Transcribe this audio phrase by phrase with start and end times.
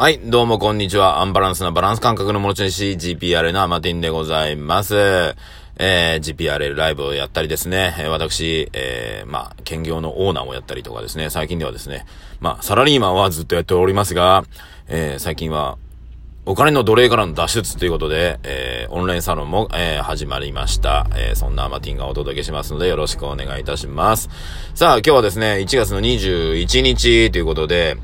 [0.00, 1.20] はい、どうもこんにちは。
[1.20, 4.96] アンバランスなバランス感覚の持ち主、GPR のアマティンでございます。
[5.76, 12.06] えー、GPRL ライブをやったりですね、えー、私、えー、まあ、兼業のオーナーをやったりとかですね、最近ではですね、
[12.40, 14.44] まあ、サラリーマンはずっとやっておりますが、
[14.88, 15.76] えー、最近は、
[16.46, 21.08] お金の奴隷からの脱出ということで、えー、オンラインサロンも、えー、始まりました。
[21.14, 24.30] えー、そんなアマティンがお届けしますので、よろしくお願いいたします。
[24.74, 27.98] さあ、今日はですね、1月の21日ということで、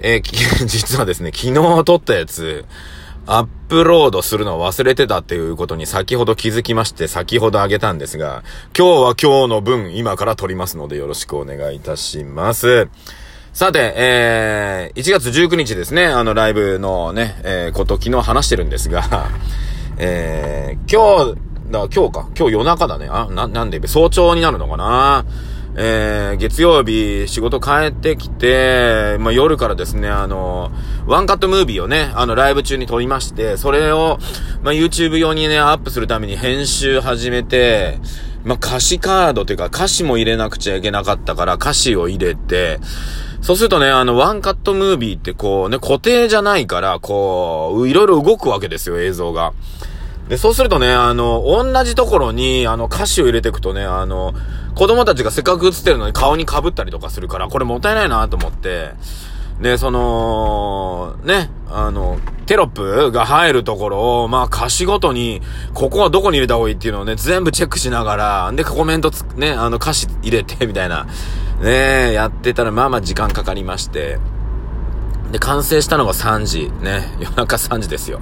[0.00, 0.22] えー、
[0.66, 2.64] 実はですね、昨日撮ったやつ、
[3.26, 8.42] アップロードするのを忘れてたっていうことに先ほど気づきまして、先ほどあげたんですが、
[8.76, 12.88] 今日は今日の分、今から撮りますのでよろしくお願いいたします。
[13.52, 19.28] さて、えー、1月19日ですね、あのライブのね、えー、こと昨日話してるんですが、
[19.98, 21.38] えー、今日、
[21.70, 23.08] だ今日か、今日夜中だね。
[23.10, 25.26] あ、な、なんで、早朝になるのかな
[25.80, 30.72] えー、月曜日仕事帰ってきて、まあ、夜からですね、あの、
[31.06, 34.18] ワンカットムービーをね、あの、ライブ中に撮りまして、それを、
[34.64, 38.00] まあ、YouTube 用にね、アップするために編集始めて、
[38.42, 42.80] まあ、歌詞カードというか歌詞も入れなくちゃいけなかったから歌詞を入れて、
[43.40, 49.52] そうするとね、あの、ワンカットムービーってこうね、固定じゃないから、こう、いろいろ動くわけですよ、映像が。
[50.28, 54.34] で、そうするとね、あの、同じところに、あの、歌詞を入れていくとね、あの、
[54.74, 58.92] 子供たちがせっかく映ってるのに顔に被ったりとかするから、これもったいないなと思って、
[59.60, 65.42] で、その、ね、あの、テロップが入るところを、まあ歌詞ごとに、
[65.74, 71.06] ここはどこに入れた方がいいっていうのをね、全部チェックしながら、で、コメントつ、ね、あの歌詞入れて、みたいな、
[71.60, 74.18] ね、やってたら、まあまあ時間かかりまして、
[75.32, 78.20] で、完成したのが3時、ね、 夜中3時ですよ。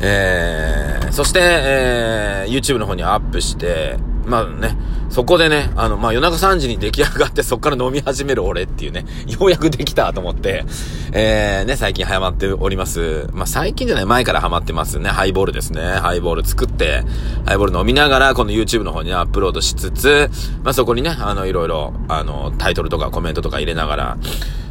[0.00, 4.76] えー、そして、えー、YouTube の方にアップして、まあね、
[5.10, 10.64] そこでね、あの、まあ夜中3時に出来上がってそっから飲み始める俺っていうね、ようやくできたと思って、
[11.12, 13.28] えー、ね、最近ハマっております。
[13.32, 15.10] まあ最近じゃない、前からハマってますね。
[15.10, 15.82] ハイボールですね。
[15.82, 17.04] ハイボール作って、
[17.44, 20.30] ハイボール飲みながら、この YouTube の方にアップロードしつつ、
[20.62, 24.18] まあそこにね、あの、いろいろ、あの、タイトルとかコメントとか入れながら、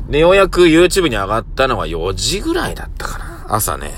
[0.09, 3.45] で、ようやく YouTube に上がったのは4時ぐらいだったかな。
[3.49, 3.91] 朝ね。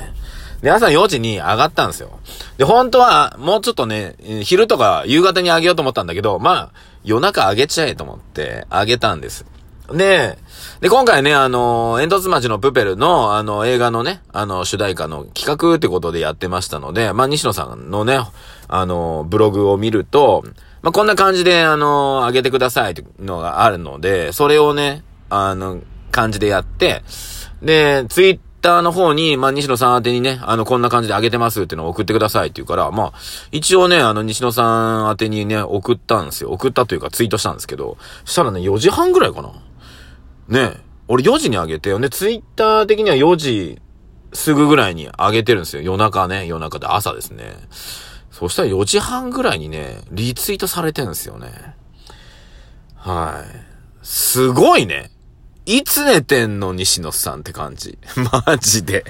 [0.61, 2.19] で、朝4時に上がったんですよ。
[2.57, 6.71] で、本当は、もうちょっとね、昼とか夕方に上げようと思ったんだけど、まあ、
[7.03, 9.45] 夜中上げちゃえと思って、上げたんです。
[9.93, 10.37] で、
[10.81, 18.19] で、今回ね、あの、煙突町のプペルの、あの、映画のね、あの、主題歌の企画ってことでやってましたので、まあ、西野さんのね、
[18.67, 20.43] あの、ブログを見ると、
[20.81, 25.81] まあ、こんな感じで、あの、上げてくださいっていうのがあるので、それをね、あの、
[26.15, 27.03] 感じでやって、
[27.61, 33.13] で、ツイッターの方に、まあ、西野さん宛てにね、あの、こんな感じであげてますっていうのを送ってくださいって言うから、まあ、
[33.51, 36.51] 一応ね、あの、西野さん宛てにね、送ったんですよ。
[36.51, 39.51] 送ったというかツイートしたんですけど、そしたらね、4時半ぐらいかな。
[40.47, 40.77] ね
[41.07, 43.81] 俺4時にあげて、で、ツイッター的には4時
[44.33, 45.83] すぐぐらいにあげてるんですよ。
[45.83, 47.55] 夜中ね、夜中で朝ですね。
[48.31, 51.75] そしたら4時半ぐらいにね、リツイートされてるんですよね。
[52.95, 54.05] はい。
[54.05, 55.11] すごいね。
[55.65, 57.97] いつ寝てんの西野さんって感じ。
[58.45, 59.03] マジで。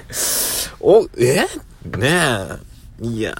[0.80, 1.46] お、え？
[1.84, 2.48] ね
[3.02, 3.06] え。
[3.06, 3.34] いや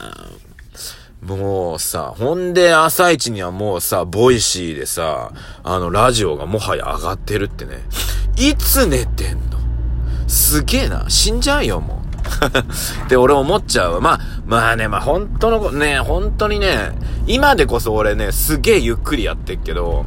[1.23, 5.33] もうさ、ほんで朝一にはもうさ、ボイシーでさ、
[5.65, 7.83] あの、ラジオがもはや上がってるってね。
[8.37, 9.59] いつ寝てんの？
[10.29, 11.07] すげえな。
[11.09, 12.07] 死んじゃうよ、もう。
[13.07, 14.01] って俺思っちゃうわ。
[14.01, 16.93] まあ、まあね、まあ本当の、ね、本当にね、
[17.27, 20.05] 今でこそ俺ね、すげえゆっくりやってっけど、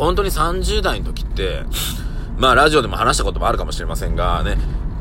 [0.00, 1.62] 本当に30代の時って、
[2.38, 4.56] まあラジオでも話したこともあるかもしれませんが、ね、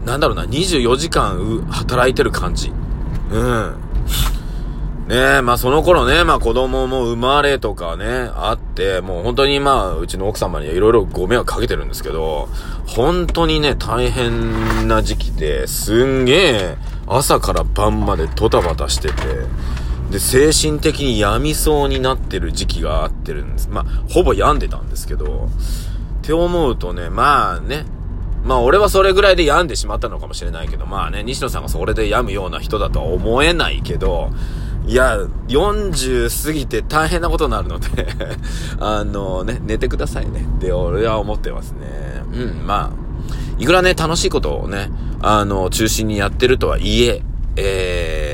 [0.05, 2.71] なんだろうな、24時間働いてる感じ。
[3.31, 3.75] うん。
[5.07, 12.49] ねえ、まあその頃ね、まあ子供も生まれとかね、あって、もう本当にまあうちの奥様にはいろいろご迷惑かけてるんですけど、
[12.85, 16.77] 本当にね、大変な時期で、すんげえ
[17.07, 19.13] 朝から晩までドタバタしてて、
[20.12, 23.70] で、精神的に病みそうになってる時期があってるんです。
[23.70, 25.50] まあ、ほぼ病んでたんですけど、
[26.22, 27.86] って思うとね、まあね、
[28.44, 34.29] まあ俺はそれぐらいで病んでしまったのかもしれないけど、まあね、西野さんがそれで病むような人だとは思えないけど、
[34.88, 35.17] いや、
[35.47, 38.08] 40過ぎて大変なことになるので
[38.79, 42.23] あのね、寝てくださいねって俺は思ってますね。
[42.34, 43.09] うん、まあ、
[43.59, 44.90] いくらね、楽しいことをね、
[45.22, 47.22] あの、中心にやってるとはいえ、
[47.55, 48.28] えー、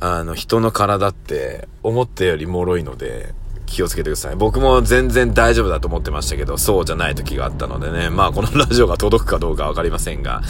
[0.00, 3.34] あの、人の体って思ったより脆いので、
[3.66, 4.36] 気をつけてください。
[4.36, 10.42] 僕も全然大丈夫だと思ってましたけど、そうじゃない時があったのでね、まあこのラジオが届くかどうかわかりませんが、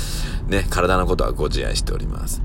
[0.47, 2.41] ね、体のことはご自愛しております。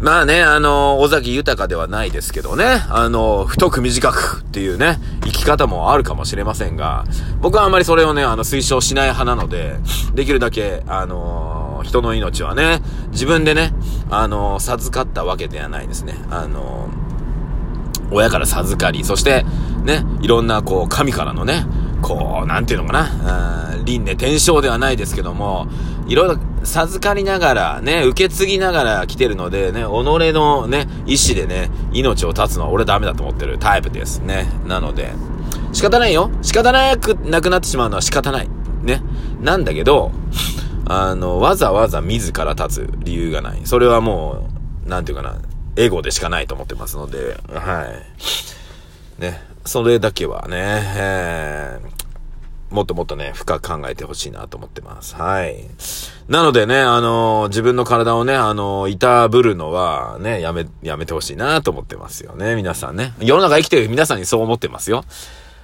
[0.00, 7.04] まあね、あの、尾崎豊ではないですけどね、あの、太く短くっていうね、生き方もあるかもしれませんが、
[7.40, 9.76] 僕はあんまりそれをね、あの、推奨しない派なので、
[10.12, 12.82] できるだけ、あの、人の命はね、
[13.12, 13.72] 自分でね、
[14.14, 16.14] あの、授かったわけではないですね。
[16.30, 16.90] あの、
[18.10, 19.44] 親から授かり、そして、
[19.84, 21.66] ね、いろんな、こう、神からのね、
[22.02, 25.66] こう、なんていうのかな、輪廻転生ではないですけども、
[26.06, 34.46] いろいろ授かりながら、ね、受け継ぎながら来てるので、ね、己のね、意志でね、命を絶つのは俺ダメだと思ってるタイプですね。
[34.66, 35.12] なので、
[35.72, 36.30] 仕方ないよ。
[36.42, 38.48] 仕方なくなくなってしまうのは仕方ない。
[38.82, 39.02] ね。
[39.40, 40.12] なんだけど、
[40.92, 43.60] あの、わざわざ自ら立つ理由がない。
[43.64, 44.46] それはも
[44.86, 45.36] う、なんていうかな、
[45.76, 47.86] エゴでしかないと思ってますので、は
[49.18, 49.22] い。
[49.22, 49.42] ね。
[49.64, 50.56] それだけはね、
[50.96, 55.14] えー、もっともっとね、深く考えてほしいなと思ってます。
[55.14, 55.64] はい。
[56.28, 62.56] なのでね、あのー、自分の体をね、あのー、いたぶるのは、ね、やめ、やめてほしいなと思ってますよね。
[62.56, 63.14] 皆さんね。
[63.20, 65.04] 世の中生きてる皆さんにそう思ってますよ。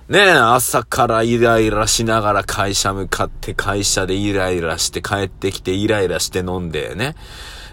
[0.08, 7.14] ねえ朝からイライラしながら会社向かって会社でイライラして帰ってきてイライラして飲んでね。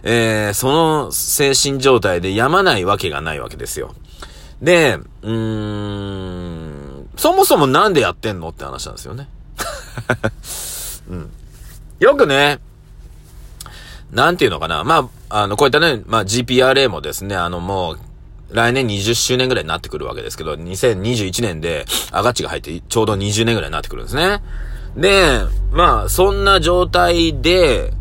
[0.03, 3.95] えー、その精神状態でやまないわけがないわけですよ。
[4.61, 9.29] で、うーん、そもそもなんでやってんのって話なんですよね。
[11.09, 11.31] うん。
[11.99, 12.59] よくね、
[14.11, 14.83] なんていうのかな。
[14.83, 17.99] まあ、あの、こういったね、まあ GPRA もですね、あのもう、
[18.51, 24.41] 来年20周年ぐらいになってくるわけですけど、2021年でアガッチが入ってちょうど20年ぐらいになってくるんですね。
[24.95, 25.39] で、
[25.71, 27.91] まあ、そんな状態で、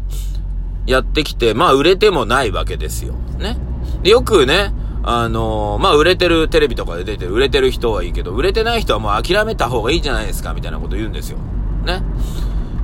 [0.86, 3.14] やってきて、まあ、売れてもないわけですよ。
[3.38, 3.56] ね。
[4.02, 11.38] で、よくね、あのー、まあ、売れてるテレビとかで出てる、売れてる人はいいけど、売れてない人はもう諦めた方がいいじゃないですか、みたいなこと言うんですよ。
[11.84, 12.02] ね。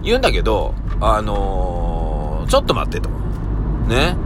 [0.02, 3.10] 言うんだけど、あのー、ちょっと待ってと。
[3.88, 4.16] ね。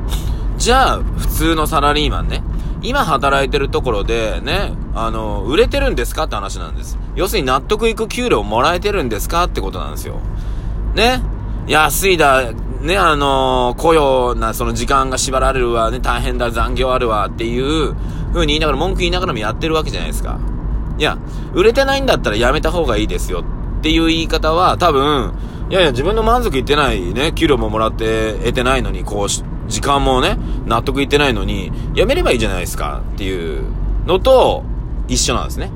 [0.56, 2.42] じゃあ、普通のサラリーマンね。
[2.84, 6.98] 今働いてるところで、ね、あの、売れてるんですかって話なんです。
[7.16, 10.20] 要するに納得いく給料もらえてるんですかってことなんですよ。
[10.94, 11.22] ね。
[11.66, 12.52] 安いだ、
[12.82, 17.94] ね、あのー、雇用な、その時間が縛られるわ、ね、大変だ、残業あるわ、っていう
[18.34, 20.38] 風に言いながら、文句言いながらもやってるわけじゃないですか。
[20.98, 21.16] いや、
[21.54, 23.42] 売れてないんだったらやめた方がいいですよ
[23.78, 25.32] っていう言い方は、多分、
[25.70, 33.64] いやいや、自分の満足いってないね、給料ももらって得てないのに、こうし、時間もね、納得いってないのに、やめればいいじゃないですかっていう
[34.06, 34.64] のと、
[35.08, 35.70] 一緒なんですね。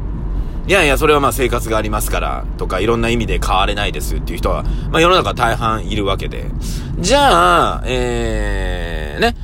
[0.67, 6.45] いやいや、それはまあ生活がありますから、とかいろんな意味で変われないですっていう人は、まあ世の中大半いるわけで。
[6.99, 9.35] じゃあ、えー、ね、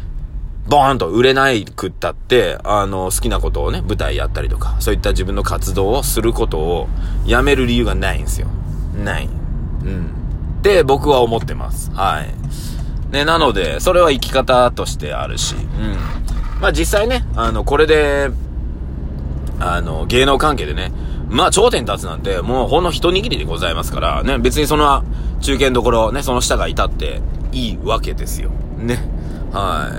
[0.68, 6.88] ボーンと売れないくったって、あの、好きなことをね、舞台やったりとか、そういった自分の活動をすることを
[7.26, 8.48] やめる理由がないんですよ。
[9.02, 9.28] ない。
[9.84, 10.06] うん。
[10.58, 11.90] って僕は思ってます。
[11.92, 12.34] はい。
[13.14, 15.60] ね、なので、それは生き方としてあるし、うん。
[16.60, 18.30] まあ実際ね、あの、これで、
[19.60, 20.92] あの、芸能関係でね、
[21.30, 25.04] まあ、頂点立つなんて、もうほんの一握りでございますから、ね、別にその、
[25.40, 27.22] 中堅どころ、ね、その下がいたって
[27.52, 28.50] いいわけですよ。
[28.78, 28.98] ね。
[29.52, 29.90] は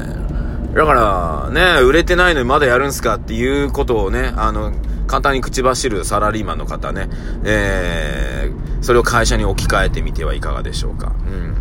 [0.74, 0.76] い。
[0.76, 4.74] だから、ね、売れてないのにまだやるんすかっていうことをね、あの、
[5.08, 7.10] 簡単に口走るサラリーマンの方ね、
[7.46, 11.14] えー、それを会社に置き換えてみてはいかがでしょうか。
[11.28, 11.55] うん。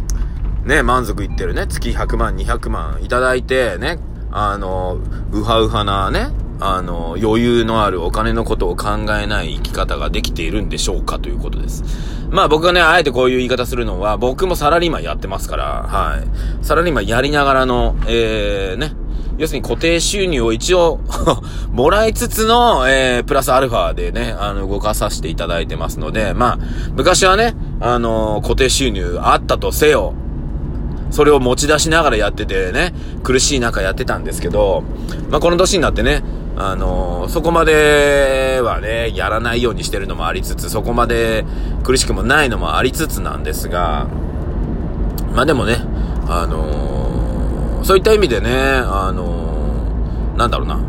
[0.65, 3.99] ね、満足いってるね、月100万、200万いただいて、ね、
[4.31, 4.99] あの、
[5.33, 6.29] ウハウハなね、
[6.61, 8.91] あの、余裕のあるお金のことを考
[9.21, 11.85] えない生き方ができているんでしょうかということです。
[12.31, 16.65] まあ僕がね、あえてこういう言い方するのは、僕もサラリーマンやってますから、はい。
[16.65, 18.93] サラリーマンやりながらの、えー、ね、
[19.37, 21.01] 要するに固定収入を一応
[21.73, 26.59] もらいつつの、えー、プラスアルファでね、あの、動かさせていただいてますので、まあ、
[26.93, 30.15] 昔はね、あのー、固定収入あったとせよ、
[31.15, 32.93] それを持ち出しながらやっててね、
[33.23, 34.83] 苦しい中やってたんですけど、
[35.31, 36.25] まあ、この年になってね、
[36.57, 41.45] あのー、そこまではね、やらないようにしてるのもありつつ、そこまで
[41.85, 44.09] 苦しくもないのもありつつなんですが、
[45.33, 45.77] まあでもね、
[46.27, 50.81] あのー、そういった意味でね、あのー、なんだろうな。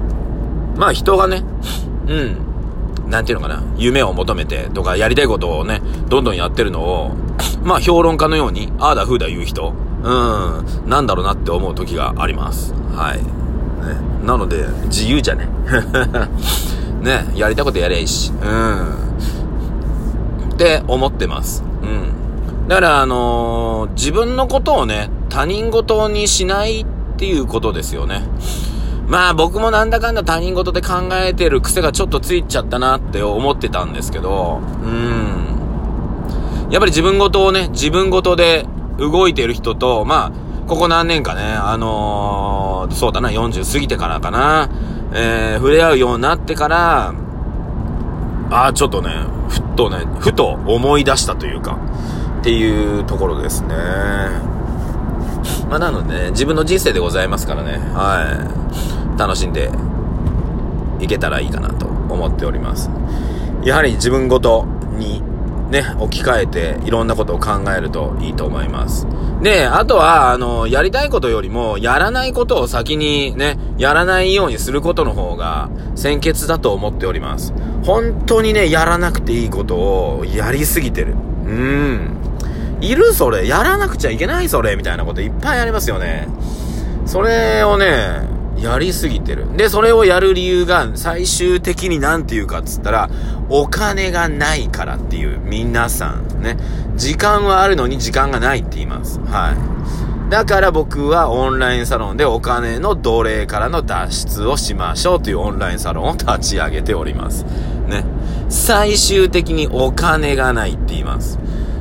[0.76, 1.44] まあ人がね、
[2.08, 7.12] うん、なんていうのかな、夢を求めてとかやりたいことをね、どんどんやってるのを、
[7.64, 12.74] まあ評論家のように、ああだふうだ言う人、うん、なんだろうなって思う時があります。
[12.94, 13.18] はい。
[13.18, 13.26] ね。
[14.24, 15.50] なので、自由じゃね。
[17.02, 18.32] ね、やりたいことやりゃいいし。
[18.32, 19.06] うん。
[20.54, 21.64] って思ってます。
[21.82, 22.68] うん。
[22.68, 26.86] だから、あのー、自分のことをね、他人事にしないっ
[27.18, 28.22] ていうことですよね。
[29.08, 36.72] まあ僕もなんだかんだ他人事で考えてる癖がちょっとついちゃったなって思ってたんですけど、うん。
[36.72, 38.66] やっぱり自分事をね、自分事で
[38.98, 44.70] 動いてる人と、まあ、ここ何年かね、あのー、そうだな、40過ぎてからかな、
[45.14, 47.14] えー、触れ合うようになってから、
[48.50, 49.10] ああ、ちょっとね、
[49.50, 51.78] ふっとね、ふと思い出したというか、
[52.40, 53.76] っていうところですね。
[55.70, 58.56] まあ、なのでね、自分の人生でございますからね、は
[59.16, 59.20] い。
[59.20, 59.72] 楽しんで
[61.00, 62.90] いけたらいいかなと思っております。
[63.64, 64.66] やはり自分ごと
[64.98, 65.24] に
[65.70, 69.08] ね、置き換えていろんなことを考えるといいと思います。
[69.42, 77.54] で、あとは、あの、やりたいことよりも、やらないことを先にね、やらないようにすることの方が先決だと思っております。
[77.84, 81.14] 本当にね、やらなくていいことをやりすぎてる。
[81.46, 82.18] うーん。
[82.82, 83.48] いるそれ。
[83.48, 84.76] やらなくちゃいけないそれ。
[84.76, 86.28] みたいなこといっぱいありますよね。
[87.06, 88.22] それをね、
[88.66, 89.46] やりすぎてる。
[89.56, 93.10] で、それをやる理由が最終的に何て言うかっつったら、
[93.50, 96.58] お金がないからっていう、皆さんね。
[96.96, 99.20] 時間はあるのに時間がないって言います。
[99.20, 100.30] はい。
[100.30, 107.46] だから僕はオンラインサロンでお金の奴隷からの脱出をしましょうというオンラインサロンを立ち上げております。
[107.88, 108.06] ね。
[108.50, 111.38] 最終的にお金がないって言います。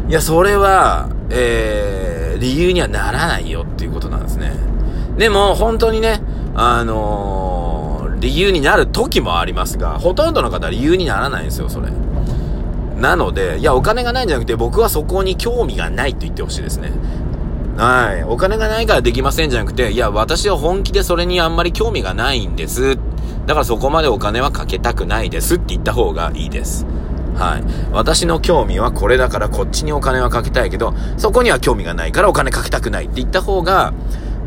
[0.09, 4.53] いや、それは、えー、理由にはならないよっていうことなんですね。
[5.17, 6.21] でも、本当にね、
[6.55, 11.89] あのー、理由になる時もありますが、ほとんどの方は理由にならないんですよ、それ。
[13.01, 16.93] なので、いや、お金がないんじゃなくて、僕はそこに興味がないと言ってほしいですね。
[17.77, 18.23] はい。
[18.23, 22.97] お金がないからできませんじゃなくて、いや、私は本気でそれにあんまり興味がないんです。
[23.47, 26.87] だからそこまでお金はかけたくないですって言った方がいいです。
[27.35, 27.65] はい。
[27.93, 33.93] 私の興味はこれだからこっちにお金はかけたいけど、そこには興味がないからお金かけたくないって言った方が、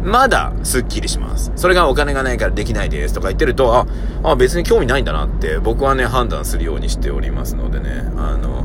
[0.08, 1.52] まだ、スッキリします。
[1.56, 3.86] それがお金がないからできないですとか言ってると、あ、
[4.24, 8.64] あ、別に興味ないんだなって、僕はね、判断するようにしておりますのでね、あの、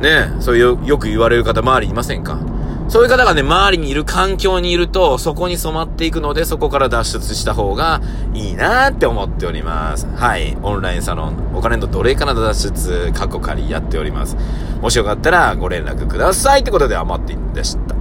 [0.00, 2.38] ね、そういうよく言われる方周りいませんか？
[2.88, 8.00] そういう方がね、周りにいる環境にいると、そこに染まっていくので、そこから脱出した方が
[8.32, 10.06] いいなって思っております。
[10.14, 10.56] はい。
[10.62, 14.36] オンラインサロン、お金の奴隷から脱出、過去仮やっております。
[14.80, 17.95] もしよかったらご連絡くださいってことで、余っていでした。